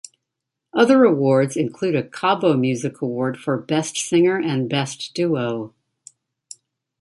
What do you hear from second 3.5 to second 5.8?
best singer and best duo.